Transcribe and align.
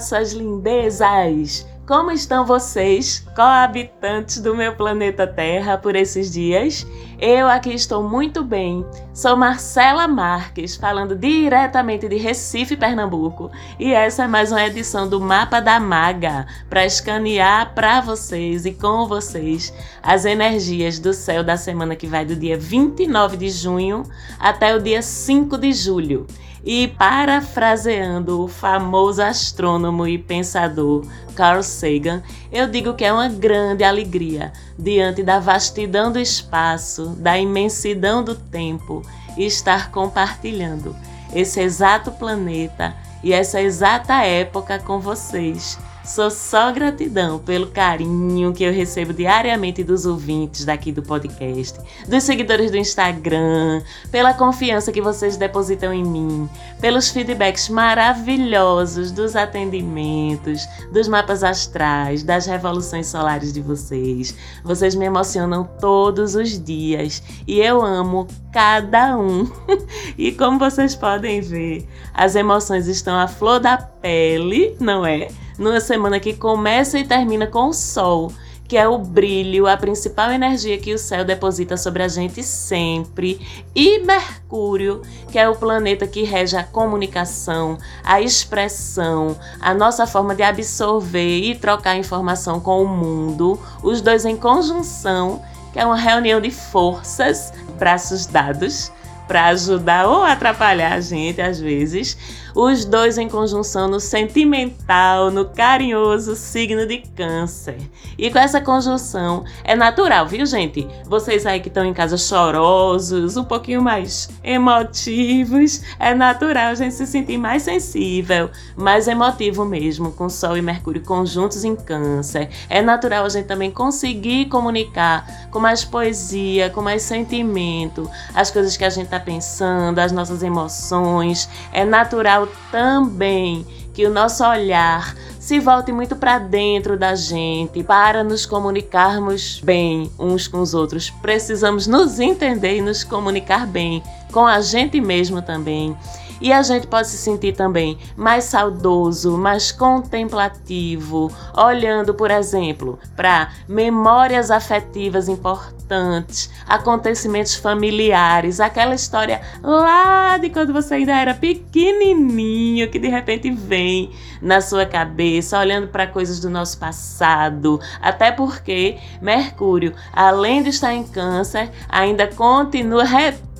Suas 0.00 0.32
lindezas! 0.32 1.66
Como 1.86 2.12
estão 2.12 2.46
vocês, 2.46 3.26
coabitantes 3.34 4.40
do 4.40 4.54
meu 4.54 4.74
planeta 4.74 5.26
Terra, 5.26 5.76
por 5.76 5.96
esses 5.96 6.32
dias? 6.32 6.86
Eu 7.20 7.48
aqui 7.48 7.74
estou 7.74 8.02
muito 8.02 8.44
bem. 8.44 8.86
Sou 9.14 9.36
Marcela 9.36 10.08
Marques, 10.08 10.74
falando 10.74 11.14
diretamente 11.14 12.08
de 12.08 12.16
Recife, 12.16 12.78
Pernambuco, 12.78 13.50
e 13.78 13.92
essa 13.92 14.24
é 14.24 14.26
mais 14.26 14.50
uma 14.50 14.64
edição 14.64 15.06
do 15.06 15.20
Mapa 15.20 15.60
da 15.60 15.78
Maga 15.78 16.46
para 16.70 16.86
escanear 16.86 17.74
para 17.74 18.00
vocês 18.00 18.64
e 18.64 18.72
com 18.72 19.06
vocês 19.06 19.70
as 20.02 20.24
energias 20.24 20.98
do 20.98 21.12
céu 21.12 21.44
da 21.44 21.58
semana 21.58 21.94
que 21.94 22.06
vai 22.06 22.24
do 22.24 22.34
dia 22.34 22.56
29 22.56 23.36
de 23.36 23.50
junho 23.50 24.02
até 24.40 24.74
o 24.74 24.80
dia 24.80 25.02
5 25.02 25.58
de 25.58 25.74
julho. 25.74 26.26
E 26.64 26.86
parafraseando 26.86 28.44
o 28.44 28.46
famoso 28.46 29.20
astrônomo 29.20 30.06
e 30.06 30.16
pensador 30.16 31.04
Carl 31.34 31.60
Sagan, 31.60 32.22
eu 32.52 32.68
digo 32.68 32.94
que 32.94 33.04
é 33.04 33.12
uma 33.12 33.28
grande 33.28 33.82
alegria, 33.82 34.52
diante 34.78 35.24
da 35.24 35.40
vastidão 35.40 36.12
do 36.12 36.20
espaço, 36.20 37.16
da 37.18 37.36
imensidão 37.36 38.22
do 38.22 38.36
tempo, 38.36 39.02
estar 39.36 39.90
compartilhando 39.90 40.96
esse 41.34 41.60
exato 41.60 42.10
planeta 42.12 42.94
e 43.22 43.32
essa 43.32 43.60
exata 43.60 44.24
época 44.24 44.78
com 44.78 44.98
vocês 45.00 45.78
Sou 46.04 46.32
só 46.32 46.72
gratidão 46.72 47.38
pelo 47.38 47.68
carinho 47.68 48.52
que 48.52 48.64
eu 48.64 48.72
recebo 48.72 49.12
diariamente 49.12 49.84
dos 49.84 50.04
ouvintes 50.04 50.64
daqui 50.64 50.90
do 50.90 51.00
podcast, 51.00 51.78
dos 52.08 52.24
seguidores 52.24 52.72
do 52.72 52.76
Instagram, 52.76 53.80
pela 54.10 54.34
confiança 54.34 54.90
que 54.90 55.00
vocês 55.00 55.36
depositam 55.36 55.92
em 55.92 56.02
mim, 56.02 56.50
pelos 56.80 57.08
feedbacks 57.08 57.68
maravilhosos 57.68 59.12
dos 59.12 59.36
atendimentos, 59.36 60.66
dos 60.92 61.06
mapas 61.06 61.44
astrais, 61.44 62.24
das 62.24 62.46
revoluções 62.46 63.06
solares 63.06 63.52
de 63.52 63.60
vocês. 63.60 64.34
Vocês 64.64 64.96
me 64.96 65.04
emocionam 65.04 65.70
todos 65.80 66.34
os 66.34 66.62
dias 66.62 67.22
e 67.46 67.60
eu 67.60 67.80
amo 67.80 68.26
cada 68.52 69.16
um. 69.16 69.48
e 70.18 70.32
como 70.32 70.58
vocês 70.58 70.96
podem 70.96 71.40
ver, 71.40 71.86
as 72.12 72.34
emoções 72.34 72.88
estão 72.88 73.16
à 73.16 73.28
flor 73.28 73.60
da 73.60 73.76
pele, 73.76 74.76
não 74.80 75.06
é? 75.06 75.28
Numa 75.58 75.80
semana 75.80 76.18
que 76.18 76.34
começa 76.34 76.98
e 76.98 77.04
termina 77.04 77.46
com 77.46 77.68
o 77.68 77.72
Sol, 77.72 78.32
que 78.72 78.76
é 78.78 78.88
o 78.88 78.96
brilho, 78.96 79.66
a 79.66 79.76
principal 79.76 80.30
energia 80.30 80.78
que 80.78 80.94
o 80.94 80.98
céu 80.98 81.24
deposita 81.24 81.76
sobre 81.76 82.02
a 82.02 82.08
gente 82.08 82.42
sempre, 82.42 83.38
e 83.74 83.98
Mercúrio, 83.98 85.02
que 85.30 85.38
é 85.38 85.46
o 85.46 85.54
planeta 85.54 86.06
que 86.06 86.22
rege 86.22 86.56
a 86.56 86.64
comunicação, 86.64 87.76
a 88.02 88.22
expressão, 88.22 89.36
a 89.60 89.74
nossa 89.74 90.06
forma 90.06 90.34
de 90.34 90.42
absorver 90.42 91.40
e 91.40 91.54
trocar 91.54 91.98
informação 91.98 92.60
com 92.60 92.82
o 92.82 92.88
mundo, 92.88 93.60
os 93.82 94.00
dois 94.00 94.24
em 94.24 94.36
conjunção, 94.36 95.42
que 95.72 95.78
é 95.78 95.84
uma 95.84 95.96
reunião 95.96 96.40
de 96.40 96.50
forças, 96.50 97.52
braços 97.78 98.24
dados 98.24 98.90
para 99.28 99.46
ajudar 99.46 100.06
ou 100.06 100.22
atrapalhar 100.22 100.92
a 100.92 101.00
gente 101.00 101.40
às 101.40 101.60
vezes. 101.60 102.16
Os 102.54 102.84
dois 102.84 103.16
em 103.18 103.28
conjunção 103.28 103.88
no 103.88 103.98
sentimental, 103.98 105.30
no 105.30 105.46
carinhoso 105.46 106.36
signo 106.36 106.86
de 106.86 106.98
Câncer. 107.16 107.78
E 108.18 108.30
com 108.30 108.38
essa 108.38 108.60
conjunção 108.60 109.44
é 109.64 109.74
natural, 109.74 110.26
viu, 110.26 110.44
gente? 110.44 110.86
Vocês 111.06 111.46
aí 111.46 111.60
que 111.60 111.68
estão 111.68 111.84
em 111.84 111.94
casa 111.94 112.16
chorosos, 112.16 113.36
um 113.36 113.44
pouquinho 113.44 113.80
mais 113.80 114.28
emotivos, 114.44 115.82
é 115.98 116.14
natural 116.14 116.68
a 116.68 116.74
gente 116.74 116.94
se 116.94 117.06
sentir 117.06 117.38
mais 117.38 117.62
sensível, 117.62 118.50
mais 118.76 119.08
emotivo 119.08 119.64
mesmo, 119.64 120.12
com 120.12 120.28
Sol 120.28 120.56
e 120.56 120.62
Mercúrio 120.62 121.02
conjuntos 121.02 121.64
em 121.64 121.74
Câncer. 121.74 122.50
É 122.68 122.82
natural 122.82 123.24
a 123.24 123.28
gente 123.28 123.46
também 123.46 123.70
conseguir 123.70 124.46
comunicar 124.46 125.48
com 125.50 125.58
mais 125.58 125.84
poesia, 125.84 126.70
com 126.70 126.82
mais 126.82 127.02
sentimento, 127.02 128.10
as 128.34 128.50
coisas 128.50 128.76
que 128.76 128.84
a 128.84 128.90
gente 128.90 129.06
está 129.06 129.20
pensando, 129.20 129.98
as 129.98 130.12
nossas 130.12 130.42
emoções. 130.42 131.48
É 131.72 131.84
natural 131.84 132.41
também 132.70 133.66
que 133.92 134.06
o 134.06 134.10
nosso 134.10 134.44
olhar 134.44 135.14
se 135.38 135.58
volte 135.58 135.90
muito 135.90 136.14
para 136.14 136.38
dentro 136.38 136.96
da 136.96 137.14
gente, 137.14 137.82
para 137.82 138.22
nos 138.22 138.46
comunicarmos 138.46 139.60
bem 139.62 140.10
uns 140.18 140.46
com 140.46 140.60
os 140.60 140.72
outros. 140.72 141.10
Precisamos 141.10 141.86
nos 141.86 142.20
entender 142.20 142.78
e 142.78 142.80
nos 142.80 143.02
comunicar 143.02 143.66
bem 143.66 144.02
com 144.32 144.46
a 144.46 144.60
gente 144.60 145.00
mesmo 145.00 145.42
também. 145.42 145.96
E 146.42 146.52
a 146.52 146.60
gente 146.60 146.88
pode 146.88 147.06
se 147.06 147.16
sentir 147.16 147.52
também 147.52 147.96
mais 148.16 148.44
saudoso, 148.44 149.38
mais 149.38 149.70
contemplativo, 149.70 151.30
olhando, 151.56 152.14
por 152.14 152.32
exemplo, 152.32 152.98
para 153.14 153.52
memórias 153.68 154.50
afetivas 154.50 155.28
importantes, 155.28 156.50
acontecimentos 156.66 157.54
familiares, 157.54 158.58
aquela 158.58 158.92
história 158.92 159.40
lá 159.62 160.36
de 160.36 160.50
quando 160.50 160.72
você 160.72 160.94
ainda 160.94 161.16
era 161.16 161.32
pequenininho 161.32 162.90
que 162.90 162.98
de 162.98 163.06
repente 163.06 163.48
vem 163.48 164.10
na 164.40 164.60
sua 164.60 164.84
cabeça, 164.84 165.60
olhando 165.60 165.86
para 165.86 166.08
coisas 166.08 166.40
do 166.40 166.50
nosso 166.50 166.76
passado, 166.76 167.78
até 168.00 168.32
porque 168.32 168.98
Mercúrio, 169.20 169.94
além 170.12 170.64
de 170.64 170.70
estar 170.70 170.92
em 170.92 171.04
Câncer, 171.04 171.70
ainda 171.88 172.26
continua 172.26 173.04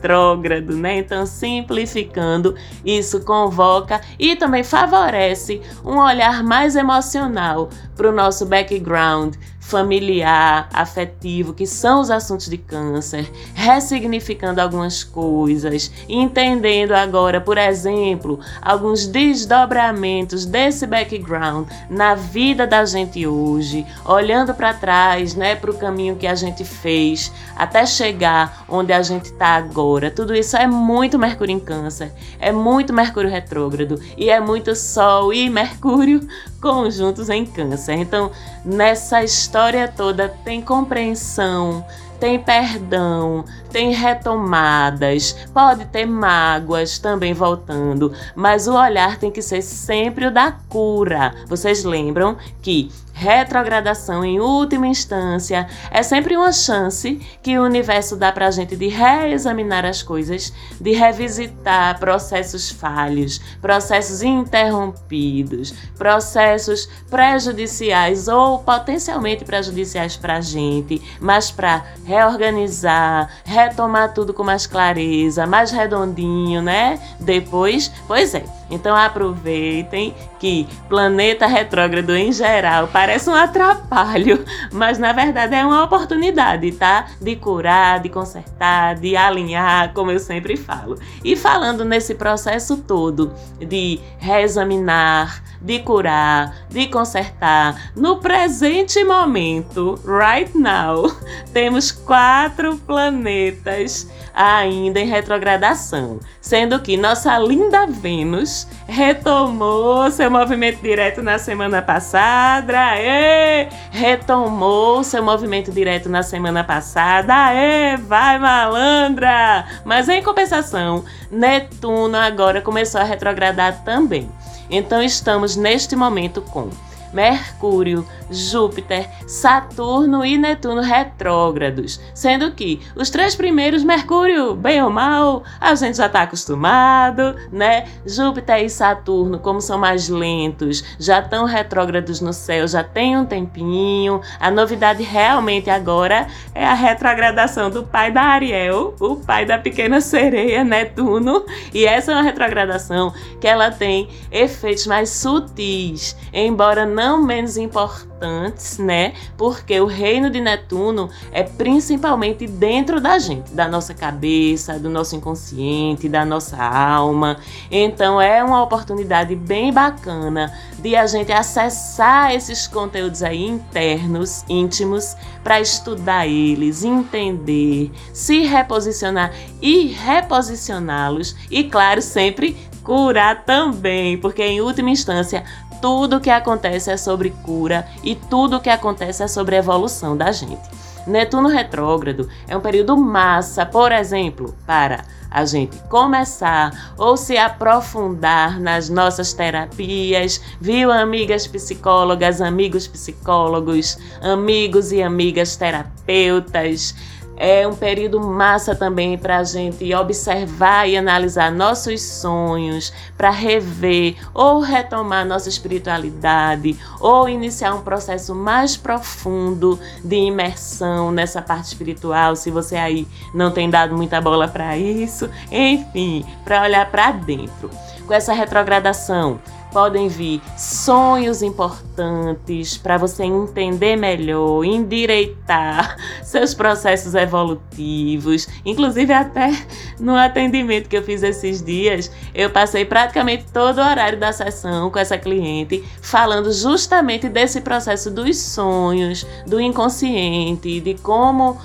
retrógrado, 0.02 0.76
né? 0.76 0.98
Então, 0.98 1.24
simplificando, 1.24 2.56
isso 2.84 3.20
convoca 3.24 4.00
e 4.18 4.34
também 4.34 4.64
favorece 4.64 5.62
um 5.84 5.98
olhar 5.98 6.42
mais 6.42 6.74
emocional 6.74 7.68
para 7.96 8.08
o 8.08 8.12
nosso 8.12 8.44
background 8.44 9.36
familiar, 9.62 10.68
afetivo, 10.72 11.54
que 11.54 11.66
são 11.66 12.00
os 12.00 12.10
assuntos 12.10 12.48
de 12.48 12.58
câncer, 12.58 13.30
ressignificando 13.54 14.60
algumas 14.60 15.04
coisas, 15.04 15.90
entendendo 16.08 16.92
agora, 16.92 17.40
por 17.40 17.56
exemplo, 17.56 18.40
alguns 18.60 19.06
desdobramentos 19.06 20.44
desse 20.44 20.84
background 20.84 21.68
na 21.88 22.14
vida 22.14 22.66
da 22.66 22.84
gente 22.84 23.24
hoje, 23.24 23.86
olhando 24.04 24.52
para 24.52 24.74
trás, 24.74 25.34
né, 25.36 25.54
para 25.54 25.70
o 25.70 25.78
caminho 25.78 26.16
que 26.16 26.26
a 26.26 26.34
gente 26.34 26.64
fez 26.64 27.32
até 27.56 27.86
chegar 27.86 28.64
onde 28.68 28.92
a 28.92 29.00
gente 29.00 29.26
está 29.26 29.54
agora. 29.54 30.10
Tudo 30.10 30.34
isso 30.34 30.56
é 30.56 30.66
muito 30.66 31.18
Mercúrio 31.18 31.54
em 31.54 31.60
Câncer, 31.60 32.12
é 32.40 32.50
muito 32.50 32.92
Mercúrio 32.92 33.30
retrógrado 33.30 33.98
e 34.18 34.28
é 34.28 34.40
muito 34.40 34.74
Sol 34.74 35.32
e 35.32 35.48
Mercúrio 35.48 36.20
conjuntos 36.62 37.28
em 37.28 37.44
Câncer. 37.44 37.94
Então, 37.94 38.30
nessa 38.64 39.22
história 39.22 39.92
toda 39.94 40.28
tem 40.44 40.62
compreensão, 40.62 41.84
tem 42.20 42.38
perdão, 42.38 43.44
tem 43.72 43.92
retomadas, 43.92 45.32
pode 45.52 45.86
ter 45.86 46.04
mágoas 46.04 46.98
também 46.98 47.32
voltando, 47.32 48.12
mas 48.36 48.68
o 48.68 48.74
olhar 48.74 49.16
tem 49.16 49.30
que 49.30 49.40
ser 49.40 49.62
sempre 49.62 50.26
o 50.26 50.30
da 50.30 50.52
cura. 50.68 51.34
Vocês 51.48 51.82
lembram 51.82 52.36
que 52.60 52.90
retrogradação 53.12 54.24
em 54.24 54.40
última 54.40 54.86
instância 54.86 55.66
é 55.90 56.02
sempre 56.02 56.36
uma 56.36 56.52
chance 56.52 57.20
que 57.42 57.58
o 57.58 57.62
universo 57.62 58.16
dá 58.16 58.32
para 58.32 58.48
a 58.48 58.50
gente 58.50 58.74
de 58.74 58.88
reexaminar 58.88 59.84
as 59.84 60.02
coisas, 60.02 60.52
de 60.80 60.92
revisitar 60.92 61.98
processos 61.98 62.70
falhos, 62.70 63.38
processos 63.60 64.22
interrompidos, 64.22 65.72
processos 65.96 66.88
prejudiciais 67.08 68.28
ou 68.28 68.58
potencialmente 68.58 69.44
prejudiciais 69.44 70.16
para 70.16 70.36
a 70.36 70.40
gente, 70.40 71.00
mas 71.20 71.50
para 71.50 71.84
reorganizar, 72.04 73.30
retomar 73.68 74.12
tudo 74.12 74.32
com 74.34 74.42
mais 74.42 74.66
clareza, 74.66 75.46
mais 75.46 75.70
redondinho, 75.70 76.62
né? 76.62 76.98
Depois, 77.18 77.90
pois 78.06 78.34
é. 78.34 78.44
Então 78.72 78.96
aproveitem 78.96 80.14
que 80.40 80.66
planeta 80.88 81.46
retrógrado 81.46 82.16
em 82.16 82.32
geral 82.32 82.88
parece 82.90 83.28
um 83.28 83.34
atrapalho, 83.34 84.44
mas 84.72 84.98
na 84.98 85.12
verdade 85.12 85.54
é 85.54 85.64
uma 85.64 85.84
oportunidade, 85.84 86.72
tá? 86.72 87.06
De 87.20 87.36
curar, 87.36 88.00
de 88.00 88.08
consertar, 88.08 88.96
de 88.96 89.14
alinhar, 89.14 89.92
como 89.92 90.10
eu 90.10 90.18
sempre 90.18 90.56
falo. 90.56 90.98
E 91.22 91.36
falando 91.36 91.84
nesse 91.84 92.14
processo 92.14 92.78
todo 92.78 93.32
de 93.60 94.00
reexaminar, 94.18 95.42
de 95.60 95.78
curar, 95.80 96.66
de 96.70 96.86
consertar, 96.88 97.92
no 97.94 98.16
presente 98.16 99.04
momento, 99.04 100.00
right 100.04 100.56
now, 100.56 101.14
temos 101.52 101.92
quatro 101.92 102.76
planetas 102.78 104.08
ainda 104.34 104.98
em 104.98 105.06
retrogradação, 105.06 106.18
sendo 106.40 106.80
que 106.80 106.96
nossa 106.96 107.38
linda 107.38 107.86
Vênus 107.86 108.61
retomou 108.86 110.10
seu 110.10 110.30
movimento 110.30 110.80
direto 110.80 111.22
na 111.22 111.38
semana 111.38 111.80
passada, 111.82 112.78
aê! 112.78 113.68
retomou 113.90 115.02
seu 115.04 115.22
movimento 115.22 115.70
direto 115.70 116.08
na 116.08 116.22
semana 116.22 116.64
passada, 116.64 117.34
aê! 117.34 117.96
vai 117.96 118.38
malandra! 118.38 119.66
Mas 119.84 120.08
em 120.08 120.22
compensação, 120.22 121.04
Netuno 121.30 122.16
agora 122.16 122.60
começou 122.60 123.00
a 123.00 123.04
retrogradar 123.04 123.82
também. 123.84 124.30
Então 124.70 125.02
estamos 125.02 125.56
neste 125.56 125.94
momento 125.94 126.40
com 126.42 126.70
Mercúrio, 127.12 128.06
Júpiter, 128.32 129.08
Saturno 129.26 130.24
e 130.24 130.38
Netuno 130.38 130.80
retrógrados, 130.80 132.00
sendo 132.14 132.50
que 132.52 132.80
os 132.96 133.10
três 133.10 133.34
primeiros, 133.34 133.84
Mercúrio, 133.84 134.54
bem 134.54 134.82
ou 134.82 134.90
mal, 134.90 135.42
a 135.60 135.74
gente 135.74 135.98
já 135.98 136.06
está 136.06 136.22
acostumado, 136.22 137.36
né? 137.52 137.86
Júpiter 138.06 138.64
e 138.64 138.70
Saturno, 138.70 139.38
como 139.38 139.60
são 139.60 139.78
mais 139.78 140.08
lentos, 140.08 140.82
já 140.98 141.20
estão 141.20 141.44
retrógrados 141.44 142.20
no 142.20 142.32
céu, 142.32 142.66
já 142.66 142.82
tem 142.82 143.16
um 143.16 143.24
tempinho. 143.24 144.20
A 144.40 144.50
novidade 144.50 145.02
realmente 145.02 145.68
agora 145.70 146.26
é 146.54 146.64
a 146.64 146.74
retrogradação 146.74 147.70
do 147.70 147.82
pai 147.82 148.10
da 148.10 148.22
Ariel, 148.22 148.94
o 149.00 149.16
pai 149.16 149.44
da 149.44 149.58
pequena 149.58 150.00
sereia, 150.00 150.64
Netuno, 150.64 151.44
e 151.74 151.84
essa 151.84 152.12
é 152.12 152.14
uma 152.14 152.22
retrogradação 152.22 153.12
que 153.40 153.46
ela 153.46 153.70
tem 153.70 154.08
efeitos 154.30 154.86
mais 154.86 155.10
sutis, 155.10 156.16
embora 156.32 156.86
não 156.86 157.22
menos 157.22 157.56
importantes 157.56 158.21
importantes, 158.22 158.78
né? 158.78 159.12
Porque 159.36 159.80
o 159.80 159.86
reino 159.86 160.30
de 160.30 160.40
Netuno 160.40 161.10
é 161.32 161.42
principalmente 161.42 162.46
dentro 162.46 163.00
da 163.00 163.18
gente, 163.18 163.52
da 163.52 163.68
nossa 163.68 163.92
cabeça, 163.92 164.78
do 164.78 164.88
nosso 164.88 165.16
inconsciente, 165.16 166.08
da 166.08 166.24
nossa 166.24 166.56
alma. 166.62 167.38
Então 167.70 168.20
é 168.20 168.42
uma 168.42 168.62
oportunidade 168.62 169.34
bem 169.34 169.72
bacana 169.72 170.52
de 170.78 170.94
a 170.94 171.06
gente 171.06 171.32
acessar 171.32 172.34
esses 172.34 172.66
conteúdos 172.66 173.22
aí 173.22 173.44
internos, 173.44 174.44
íntimos, 174.48 175.16
para 175.42 175.60
estudar 175.60 176.26
eles, 176.26 176.84
entender, 176.84 177.90
se 178.12 178.42
reposicionar 178.42 179.32
e 179.60 179.88
reposicioná-los 179.88 181.34
e 181.50 181.64
claro, 181.64 182.00
sempre 182.00 182.56
curar 182.82 183.44
também, 183.44 184.18
porque 184.18 184.42
em 184.42 184.60
última 184.60 184.90
instância 184.90 185.44
tudo 185.80 186.20
que 186.20 186.30
acontece 186.30 186.90
é 186.90 186.96
sobre 186.96 187.30
cura 187.30 187.86
e 188.04 188.14
tudo 188.14 188.60
que 188.60 188.70
acontece 188.70 189.22
é 189.22 189.28
sobre 189.28 189.56
evolução 189.56 190.16
da 190.16 190.30
gente. 190.30 190.62
Netuno 191.06 191.48
retrógrado 191.48 192.28
é 192.46 192.56
um 192.56 192.60
período 192.60 192.96
massa, 192.96 193.66
por 193.66 193.90
exemplo, 193.90 194.54
para 194.64 195.04
a 195.28 195.44
gente 195.44 195.76
começar 195.88 196.92
ou 196.96 197.16
se 197.16 197.36
aprofundar 197.36 198.60
nas 198.60 198.88
nossas 198.88 199.32
terapias, 199.32 200.40
viu, 200.60 200.92
amigas 200.92 201.46
psicólogas, 201.46 202.40
amigos 202.40 202.86
psicólogos, 202.86 203.98
amigos 204.20 204.92
e 204.92 205.02
amigas 205.02 205.56
terapeutas, 205.56 206.94
é 207.36 207.66
um 207.66 207.74
período 207.74 208.20
massa 208.20 208.74
também 208.74 209.16
para 209.16 209.38
a 209.38 209.44
gente 209.44 209.94
observar 209.94 210.88
e 210.88 210.96
analisar 210.96 211.50
nossos 211.50 212.02
sonhos, 212.02 212.92
para 213.16 213.30
rever 213.30 214.16
ou 214.34 214.60
retomar 214.60 215.26
nossa 215.26 215.48
espiritualidade, 215.48 216.78
ou 217.00 217.28
iniciar 217.28 217.74
um 217.74 217.82
processo 217.82 218.34
mais 218.34 218.76
profundo 218.76 219.78
de 220.04 220.16
imersão 220.16 221.10
nessa 221.10 221.42
parte 221.42 221.66
espiritual, 221.66 222.36
se 222.36 222.50
você 222.50 222.76
aí 222.76 223.08
não 223.34 223.50
tem 223.50 223.68
dado 223.68 223.96
muita 223.96 224.20
bola 224.20 224.48
para 224.48 224.76
isso. 224.76 225.28
Enfim, 225.50 226.24
para 226.44 226.62
olhar 226.62 226.90
para 226.90 227.12
dentro. 227.12 227.70
Com 228.06 228.14
essa 228.14 228.32
retrogradação, 228.32 229.40
podem 229.72 230.08
vir 230.08 230.40
sonhos 230.56 231.42
importantes 231.42 232.76
para 232.76 232.98
você 232.98 233.24
entender 233.24 233.96
melhor, 233.96 234.64
endireitar 234.64 235.96
seus 236.22 236.54
processos 236.54 237.14
evolutivos. 237.14 238.48
Inclusive, 238.64 239.12
até 239.12 239.50
no 239.98 240.14
atendimento 240.14 240.88
que 240.88 240.96
eu 240.96 241.02
fiz 241.02 241.22
esses 241.22 241.62
dias, 241.62 242.10
eu 242.34 242.50
passei 242.50 242.84
praticamente 242.84 243.46
todo 243.52 243.78
o 243.78 243.84
horário 243.84 244.18
da 244.18 244.32
sessão 244.32 244.90
com 244.90 244.98
essa 244.98 245.18
cliente 245.18 245.82
falando 246.00 246.52
justamente 246.52 247.28
desse 247.28 247.60
processo 247.60 248.10
dos 248.10 248.36
sonhos, 248.38 249.26
do 249.46 249.60
inconsciente, 249.60 250.80
de 250.80 250.94
como 250.94 251.58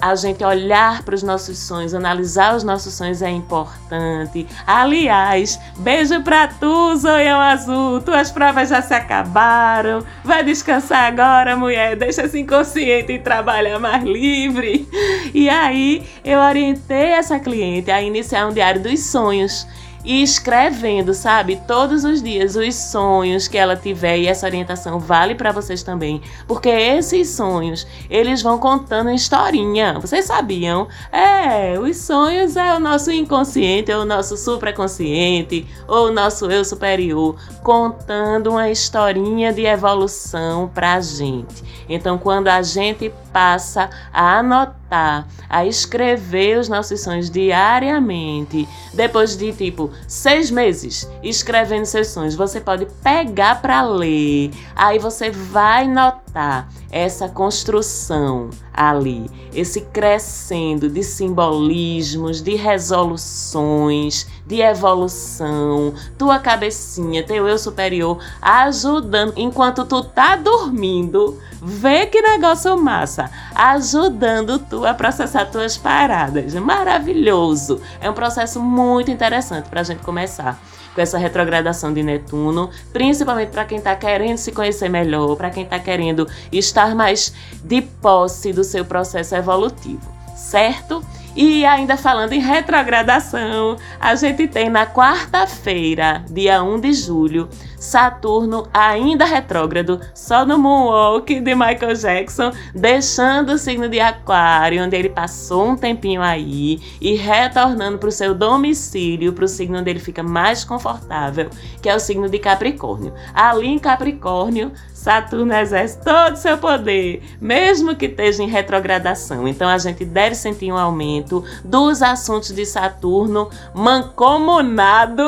a 0.00 0.14
gente 0.14 0.42
olhar 0.44 1.02
para 1.02 1.14
os 1.14 1.22
nossos 1.22 1.58
sonhos, 1.58 1.94
analisar 1.94 2.56
os 2.56 2.64
nossos 2.64 2.94
sonhos 2.94 3.22
é 3.22 3.30
importante. 3.30 4.46
Aliás, 4.66 5.58
beijo 5.78 6.22
pra 6.22 6.48
tu, 6.48 6.96
Zoião 6.96 7.40
Azul. 7.40 8.00
Tuas 8.00 8.30
provas 8.30 8.68
já 8.68 8.80
se 8.80 8.94
acabaram. 8.94 10.04
Vai 10.24 10.42
descansar 10.42 11.06
agora, 11.06 11.56
mulher. 11.56 11.96
Deixa 11.96 12.28
se 12.28 12.40
inconsciente 12.40 13.12
e 13.12 13.18
trabalhar 13.18 13.78
mais 13.78 14.02
livre. 14.02 14.88
E 15.34 15.48
aí, 15.48 16.08
eu 16.24 16.38
orientei 16.40 17.12
essa 17.12 17.38
cliente 17.38 17.90
a 17.90 18.02
iniciar 18.02 18.46
um 18.46 18.52
diário 18.52 18.82
dos 18.82 19.00
sonhos 19.00 19.66
e 20.04 20.22
escrevendo, 20.22 21.12
sabe, 21.12 21.60
todos 21.66 22.04
os 22.04 22.22
dias 22.22 22.56
os 22.56 22.74
sonhos 22.74 23.48
que 23.48 23.58
ela 23.58 23.76
tiver 23.76 24.18
e 24.18 24.26
essa 24.26 24.46
orientação 24.46 24.98
vale 24.98 25.34
para 25.34 25.52
vocês 25.52 25.82
também, 25.82 26.20
porque 26.46 26.68
esses 26.68 27.28
sonhos, 27.30 27.86
eles 28.08 28.42
vão 28.42 28.58
contando 28.58 29.10
historinha. 29.10 29.98
Vocês 29.98 30.24
sabiam? 30.24 30.88
É, 31.12 31.78
os 31.78 31.96
sonhos 31.98 32.56
é 32.56 32.74
o 32.74 32.80
nosso 32.80 33.10
inconsciente, 33.10 33.92
ou 33.92 34.02
o 34.02 34.06
nosso 34.06 34.36
supraconsciente, 34.36 35.66
ou 35.86 36.08
o 36.08 36.12
nosso 36.12 36.50
eu 36.50 36.64
superior 36.64 37.36
contando 37.62 38.50
uma 38.50 38.70
historinha 38.70 39.52
de 39.52 39.64
evolução 39.64 40.70
pra 40.72 41.00
gente. 41.00 41.62
Então, 41.88 42.16
quando 42.16 42.48
a 42.48 42.62
gente 42.62 43.12
passa 43.32 43.90
a 44.12 44.38
anotar, 44.38 45.26
a 45.48 45.64
escrever 45.64 46.58
os 46.58 46.68
nossos 46.68 47.00
sonhos 47.00 47.30
diariamente, 47.30 48.68
depois 48.92 49.36
de 49.36 49.52
tipo 49.52 49.90
seis 50.06 50.50
meses 50.50 51.08
escrevendo 51.22 51.86
seus 51.86 52.08
sonhos, 52.08 52.34
você 52.34 52.60
pode 52.60 52.86
pegar 53.02 53.60
para 53.62 53.82
ler. 53.82 54.50
Aí 54.74 54.98
você 54.98 55.30
vai 55.30 55.86
notar 55.86 56.68
essa 56.90 57.28
construção 57.28 58.50
ali, 58.72 59.30
esse 59.54 59.82
crescendo 59.82 60.88
de 60.88 61.02
simbolismos, 61.02 62.42
de 62.42 62.56
resoluções, 62.56 64.26
de 64.46 64.60
evolução, 64.60 65.94
tua 66.18 66.38
cabecinha, 66.38 67.22
teu 67.22 67.46
eu 67.46 67.58
superior 67.58 68.18
ajudando 68.40 69.34
enquanto 69.36 69.84
tu 69.84 70.02
tá 70.02 70.36
dormindo. 70.36 71.38
Vê 71.62 72.06
que 72.06 72.22
negócio 72.22 72.76
massa, 72.76 73.30
ajudando 73.54 74.58
tu 74.58 74.86
a 74.86 74.94
processar 74.94 75.44
tuas 75.46 75.76
paradas. 75.76 76.54
Maravilhoso. 76.54 77.80
É 78.00 78.08
um 78.08 78.14
processo 78.14 78.60
muito 78.62 79.10
interessante 79.10 79.68
para 79.68 79.80
a 79.80 79.84
gente 79.84 80.02
começar 80.02 80.58
com 80.94 81.00
essa 81.00 81.18
retrogradação 81.18 81.92
de 81.92 82.02
Netuno, 82.02 82.70
principalmente 82.92 83.50
para 83.50 83.64
quem 83.64 83.78
está 83.78 83.94
querendo 83.94 84.38
se 84.38 84.52
conhecer 84.52 84.88
melhor, 84.88 85.36
para 85.36 85.50
quem 85.50 85.64
está 85.64 85.78
querendo 85.78 86.26
estar 86.50 86.94
mais 86.94 87.32
de 87.62 87.82
posse 87.82 88.52
do 88.52 88.64
seu 88.64 88.84
processo 88.84 89.34
evolutivo, 89.36 90.12
certo? 90.34 91.04
E 91.36 91.64
ainda 91.64 91.96
falando 91.96 92.32
em 92.32 92.40
retrogradação, 92.40 93.76
a 94.00 94.16
gente 94.16 94.48
tem 94.48 94.68
na 94.68 94.84
quarta-feira, 94.84 96.24
dia 96.28 96.60
1 96.60 96.80
de 96.80 96.92
julho, 96.92 97.48
Saturno 97.80 98.68
ainda 98.74 99.24
retrógrado, 99.24 99.98
só 100.14 100.44
no 100.44 100.58
Moonwalk 100.58 101.40
de 101.40 101.54
Michael 101.54 101.94
Jackson, 101.94 102.52
deixando 102.74 103.54
o 103.54 103.58
signo 103.58 103.88
de 103.88 103.98
Aquário, 103.98 104.84
onde 104.84 104.94
ele 104.96 105.08
passou 105.08 105.70
um 105.70 105.76
tempinho 105.76 106.20
aí, 106.20 106.78
e 107.00 107.14
retornando 107.14 107.98
para 107.98 108.10
o 108.10 108.12
seu 108.12 108.34
domicílio, 108.34 109.32
para 109.32 109.46
o 109.46 109.48
signo 109.48 109.78
onde 109.78 109.88
ele 109.88 109.98
fica 109.98 110.22
mais 110.22 110.62
confortável, 110.62 111.48
que 111.80 111.88
é 111.88 111.96
o 111.96 112.00
signo 112.00 112.28
de 112.28 112.38
Capricórnio. 112.38 113.14
Ali 113.34 113.68
em 113.68 113.78
Capricórnio, 113.78 114.70
Saturno 115.00 115.54
exerce 115.54 115.98
todo 115.98 116.34
o 116.34 116.36
seu 116.36 116.58
poder, 116.58 117.22
mesmo 117.40 117.96
que 117.96 118.04
esteja 118.04 118.42
em 118.42 118.46
retrogradação. 118.46 119.48
Então 119.48 119.66
a 119.66 119.78
gente 119.78 120.04
deve 120.04 120.34
sentir 120.34 120.70
um 120.70 120.76
aumento 120.76 121.42
dos 121.64 122.02
assuntos 122.02 122.52
de 122.52 122.66
Saturno 122.66 123.48
mancomunado 123.74 125.24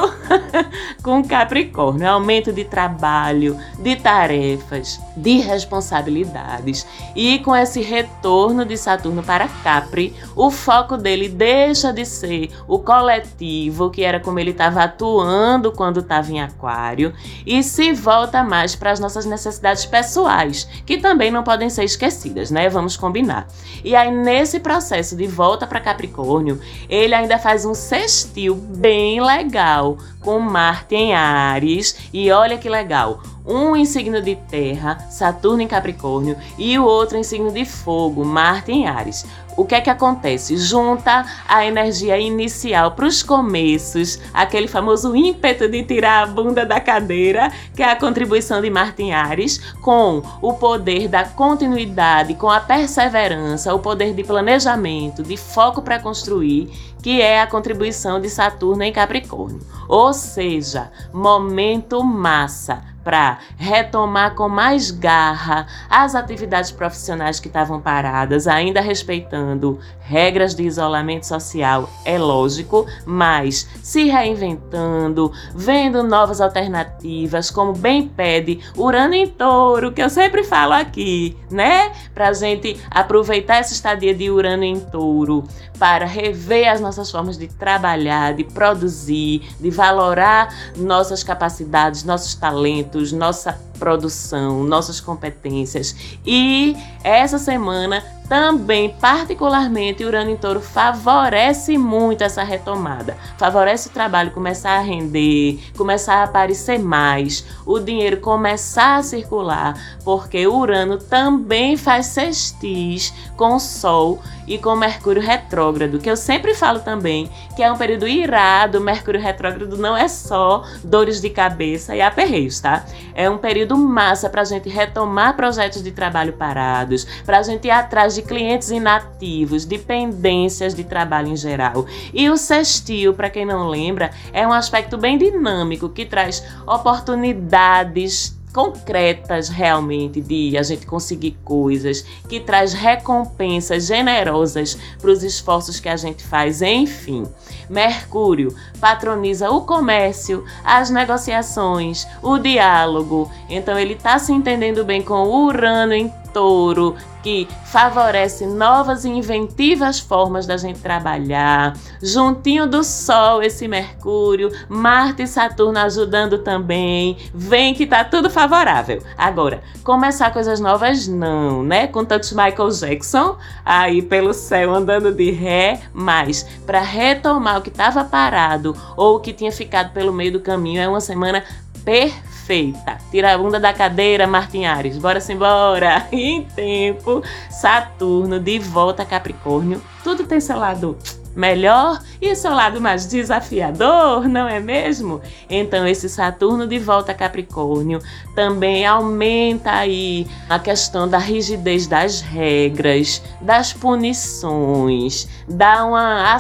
com 1.02 1.25
Capricórnio. 1.25 2.06
Aumento 2.06 2.41
de 2.50 2.64
trabalho, 2.64 3.58
de 3.78 3.94
tarefas, 3.96 4.99
de 5.16 5.38
responsabilidades. 5.38 6.87
E 7.14 7.38
com 7.40 7.54
esse 7.54 7.81
retorno 7.81 8.64
de 8.64 8.76
Saturno 8.76 9.23
para 9.23 9.49
Capri, 9.62 10.14
o 10.35 10.50
foco 10.50 10.97
dele 10.97 11.28
deixa 11.28 11.92
de 11.92 12.04
ser 12.04 12.50
o 12.66 12.78
coletivo, 12.78 13.90
que 13.90 14.02
era 14.02 14.21
como 14.21 14.38
ele 14.38 14.50
estava 14.50 14.85
atuando 14.85 15.73
quando 15.73 16.00
estava 16.00 16.31
em 16.31 16.40
Aquário, 16.40 17.12
e 17.47 17.62
se 17.62 17.92
volta 17.92 18.42
mais 18.42 18.75
para 18.75 18.90
as 18.90 19.00
nossas 19.00 19.26
necessidades 19.26 19.85
pessoais, 19.85 20.69
que 20.87 20.99
também 20.99 21.31
não 21.31 21.42
podem 21.42 21.69
ser 21.69 21.85
esquecidas, 21.85 22.50
né? 22.50 22.69
Vamos 22.69 22.97
combinar. 22.97 23.47
E 23.85 23.95
aí, 23.95 24.11
nesse 24.11 24.61
processo 24.61 25.16
de 25.16 25.26
volta 25.26 25.66
para 25.66 25.81
Capricórnio, 25.81 26.61
ele 26.88 27.14
ainda 27.14 27.38
faz 27.38 27.64
um 27.64 27.75
sextil 27.75 28.54
bem 28.54 29.21
legal 29.21 29.99
com 30.21 30.38
Marte 30.38 30.95
em 30.95 31.14
Ares. 31.14 31.97
E 32.12 32.31
olha 32.31 32.57
que 32.57 32.69
legal! 32.69 33.21
Um 33.46 33.76
em 33.76 33.84
signo 33.84 34.22
de 34.22 34.37
terra, 34.37 34.99
Saturno 35.11 35.62
em 35.62 35.68
Capricórnio, 35.68 36.37
e 36.58 36.78
o 36.78 36.84
outro 36.84 37.18
em 37.18 37.22
signo 37.22 37.50
de 37.50 37.64
fogo, 37.64 38.25
Marte 38.25 38.72
em 38.72 38.87
Ares. 38.87 39.26
o 39.54 39.66
que 39.66 39.75
é 39.75 39.80
que 39.80 39.90
acontece? 39.90 40.56
Junta 40.56 41.26
a 41.46 41.66
energia 41.66 42.18
inicial 42.18 42.92
para 42.92 43.06
os 43.06 43.22
começos, 43.22 44.18
aquele 44.32 44.66
famoso 44.66 45.14
ímpeto 45.14 45.68
de 45.68 45.82
tirar 45.82 46.22
a 46.22 46.26
bunda 46.26 46.64
da 46.64 46.80
cadeira, 46.80 47.52
que 47.75 47.82
é 47.82 47.90
a 47.90 47.96
contribuição 47.96 48.62
de 48.62 48.70
Martin 48.70 49.11
Ares, 49.11 49.58
com 49.82 50.22
o 50.40 50.54
poder 50.54 51.06
da 51.06 51.25
continuidade, 51.25 52.34
com 52.34 52.49
a 52.49 52.61
perseverança, 52.61 53.75
o 53.75 53.78
poder 53.78 54.14
de 54.14 54.25
planejamento, 54.25 55.22
de 55.22 55.37
foco 55.37 55.82
para 55.82 55.99
construir, 55.99 56.70
que 57.02 57.20
é 57.20 57.42
a 57.42 57.46
contribuição 57.46 58.20
de 58.20 58.30
Saturno 58.30 58.82
em 58.84 58.92
Capricórnio. 58.92 59.61
Ou 59.88 60.14
seja, 60.14 60.90
momento 61.12 62.02
massa 62.02 62.91
para 63.04 63.38
retomar 63.56 64.35
com 64.35 64.49
mais 64.49 64.90
garra 64.90 65.66
as 65.88 66.14
atividades 66.14 66.71
profissionais 66.71 67.40
que 67.40 67.49
estavam 67.49 67.80
paradas, 67.80 68.47
ainda 68.47 68.80
respeitando 68.80 69.78
regras 70.00 70.54
de 70.54 70.64
isolamento 70.64 71.26
social, 71.26 71.88
é 72.04 72.18
lógico, 72.18 72.87
mas 73.06 73.68
se 73.82 74.09
reinventando, 74.09 75.32
vendo 75.54 76.02
novas 76.02 76.40
alternativas, 76.40 77.50
como 77.50 77.73
bem 77.73 78.09
pede 78.09 78.61
Urano 78.76 79.14
em 79.14 79.26
Touro, 79.26 79.92
que 79.92 80.02
eu 80.02 80.11
sempre 80.11 80.44
falo 80.44 80.73
aqui, 80.73 81.37
né? 81.50 81.92
Para 82.14 82.32
gente 82.32 82.80
aproveitar 82.90 83.56
essa 83.56 83.73
estadia 83.73 84.14
de 84.14 84.30
Urano 84.30 84.64
em 84.64 84.78
Touro 84.78 85.44
para 85.78 86.06
rever 86.06 86.68
as 86.68 86.80
nossas 86.80 87.11
formas 87.11 87.37
de 87.37 87.49
trabalhar, 87.49 88.35
de 88.35 88.44
produzir, 88.44 89.42
de 89.59 89.71
valorar 89.71 90.54
nossas 90.76 91.25
capacidades, 91.25 92.04
nossos 92.04 92.35
talentos, 92.35 92.91
nossa 93.12 93.58
produção, 93.78 94.62
nossas 94.64 95.00
competências. 95.00 95.94
E 96.26 96.76
essa 97.02 97.38
semana 97.38 98.02
também, 98.32 98.88
particularmente, 98.88 100.06
Urano 100.06 100.30
em 100.30 100.38
Touro 100.38 100.62
favorece 100.62 101.76
muito 101.76 102.24
essa 102.24 102.42
retomada. 102.42 103.14
Favorece 103.36 103.88
o 103.88 103.92
trabalho 103.92 104.30
começar 104.30 104.78
a 104.78 104.80
render, 104.80 105.60
começar 105.76 106.14
a 106.14 106.22
aparecer 106.22 106.78
mais, 106.78 107.44
o 107.66 107.78
dinheiro 107.78 108.16
começar 108.16 108.96
a 108.96 109.02
circular, 109.02 109.78
porque 110.02 110.46
Urano 110.46 110.96
também 110.96 111.76
faz 111.76 112.06
sextis 112.06 113.12
com 113.36 113.56
o 113.56 113.60
Sol 113.60 114.22
e 114.46 114.58
com 114.58 114.74
Mercúrio 114.74 115.22
retrógrado, 115.22 115.98
que 115.98 116.10
eu 116.10 116.16
sempre 116.16 116.54
falo 116.54 116.80
também 116.80 117.30
que 117.54 117.62
é 117.62 117.70
um 117.70 117.76
período 117.76 118.08
irado. 118.08 118.80
Mercúrio 118.80 119.20
retrógrado 119.20 119.76
não 119.76 119.96
é 119.96 120.08
só 120.08 120.64
dores 120.82 121.20
de 121.20 121.30
cabeça 121.30 121.94
e 121.94 122.00
aperreios, 122.00 122.60
tá? 122.60 122.84
É 123.14 123.28
um 123.28 123.38
período 123.38 123.76
massa 123.76 124.28
para 124.28 124.42
a 124.42 124.44
gente 124.44 124.68
retomar 124.68 125.36
projetos 125.36 125.82
de 125.82 125.92
trabalho 125.92 126.32
parados, 126.32 127.06
para 127.24 127.38
a 127.38 127.42
gente 127.42 127.66
ir 127.66 127.70
atrás 127.70 128.14
de 128.14 128.22
clientes 128.23 128.71
inativos, 128.71 129.64
dependências 129.64 130.75
de 130.75 130.85
trabalho 130.85 131.29
em 131.29 131.37
geral. 131.37 131.87
E 132.12 132.31
o 132.31 132.37
sextil, 132.37 133.14
para 133.14 133.31
quem 133.31 133.45
não 133.45 133.69
lembra, 133.69 134.11
é 134.33 134.47
um 134.47 134.52
aspecto 134.52 134.97
bem 134.97 135.19
dinâmico 135.19 135.88
que 135.88 136.07
traz 136.07 136.43
oportunidades 136.67 138.41
concretas 138.52 139.49
realmente 139.49 140.21
de 140.21 140.57
a 140.57 140.62
gente 140.62 140.87
conseguir 140.87 141.37
coisas, 141.43 142.05
que 142.29 142.38
traz 142.38 142.73
recompensas 142.73 143.87
generosas 143.87 144.79
para 145.00 145.11
os 145.11 145.23
esforços 145.23 145.81
que 145.81 145.88
a 145.88 145.97
gente 145.97 146.23
faz, 146.23 146.61
enfim. 146.61 147.26
Mercúrio 147.69 148.55
patroniza 148.81 149.50
o 149.50 149.62
comércio, 149.62 150.45
as 150.62 150.91
negociações, 150.91 152.07
o 152.23 152.38
diálogo. 152.38 153.31
Então 153.49 153.79
ele 153.79 153.95
está 153.95 154.19
se 154.19 154.33
entendendo 154.33 154.85
bem 154.85 155.02
com 155.02 155.14
o 155.14 155.47
Urano 155.47 155.95
em 155.95 156.12
touro, 156.32 156.96
que 157.22 157.46
favorece 157.66 158.46
novas 158.46 159.04
e 159.04 159.08
inventivas 159.08 160.00
formas 160.00 160.46
da 160.46 160.56
gente 160.56 160.80
trabalhar. 160.80 161.76
Juntinho 162.02 162.66
do 162.66 162.82
Sol, 162.82 163.42
esse 163.42 163.68
Mercúrio, 163.68 164.50
Marte 164.68 165.22
e 165.22 165.26
Saturno 165.26 165.78
ajudando 165.78 166.38
também. 166.38 167.16
Vem 167.32 167.74
que 167.74 167.86
tá 167.86 168.04
tudo 168.04 168.28
favorável. 168.28 169.02
Agora, 169.16 169.62
começar 169.84 170.32
coisas 170.32 170.58
novas, 170.58 171.06
não, 171.06 171.62
né? 171.62 171.86
Com 171.86 172.04
tantos 172.04 172.32
Michael 172.32 172.70
Jackson 172.70 173.36
aí 173.64 174.02
pelo 174.02 174.34
céu 174.34 174.74
andando 174.74 175.12
de 175.12 175.30
ré, 175.30 175.80
mas 175.92 176.42
para 176.66 176.80
retomar 176.80 177.58
o 177.58 177.62
que 177.62 177.70
estava 177.70 178.04
parado 178.04 178.76
ou 178.96 179.16
o 179.16 179.20
que 179.20 179.32
tinha 179.32 179.52
ficado 179.52 179.92
pelo 179.92 180.12
meio 180.12 180.32
do 180.32 180.40
caminho, 180.40 180.80
é 180.80 180.88
uma 180.88 181.00
semana 181.00 181.44
perfeita 181.84 182.31
feita. 182.52 182.99
Tira 183.11 183.32
a 183.32 183.38
bunda 183.38 183.59
da 183.59 183.73
cadeira, 183.73 184.26
Martin 184.26 184.66
Ares. 184.66 184.99
Bora 184.99 185.18
embora. 185.30 186.06
Em 186.12 186.42
tempo, 186.42 187.23
Saturno 187.49 188.38
de 188.38 188.59
volta 188.59 189.04
a 189.04 189.06
Capricórnio. 189.06 189.80
Tudo 190.04 190.26
tem 190.26 190.38
seu 190.38 190.59
lado 190.59 190.99
melhor 191.35 191.99
e 192.21 192.37
seu 192.37 192.52
lado 192.52 192.78
mais 192.78 193.06
desafiador, 193.06 194.28
não 194.28 194.47
é 194.47 194.61
mesmo? 194.61 195.23
Então 195.49 195.87
esse 195.87 196.06
Saturno 196.11 196.66
de 196.66 196.78
volta 196.78 197.12
a 197.12 197.14
Capricórnio 197.14 198.00
também 198.35 198.85
aumenta 198.85 199.73
aí 199.73 200.26
a 200.47 200.59
questão 200.59 201.09
da 201.09 201.16
rigidez 201.16 201.87
das 201.87 202.21
regras, 202.21 203.23
das 203.40 203.73
punições, 203.73 205.26
dá 205.49 205.87
uma 205.87 206.35